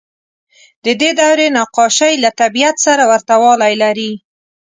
[0.85, 4.11] د دې دورې نقاشۍ له طبیعت سره ورته والی لري.